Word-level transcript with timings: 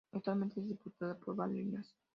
Actualmente 0.13 0.59
es 0.59 0.67
diputada 0.67 1.13
por 1.15 1.35
Barinas. 1.35 1.93